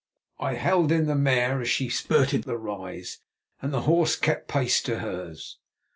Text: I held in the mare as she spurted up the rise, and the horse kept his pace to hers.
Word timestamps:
I 0.39 0.55
held 0.55 0.91
in 0.91 1.05
the 1.05 1.13
mare 1.13 1.61
as 1.61 1.69
she 1.69 1.87
spurted 1.87 2.41
up 2.41 2.45
the 2.47 2.57
rise, 2.57 3.19
and 3.61 3.71
the 3.71 3.81
horse 3.81 4.15
kept 4.15 4.49
his 4.51 4.63
pace 4.63 4.81
to 4.81 4.97
hers. 4.97 5.59